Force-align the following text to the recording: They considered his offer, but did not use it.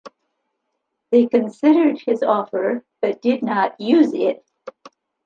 They 1.11 1.27
considered 1.27 1.99
his 1.99 2.23
offer, 2.23 2.83
but 3.03 3.21
did 3.21 3.43
not 3.43 3.79
use 3.79 4.13
it. 4.15 4.43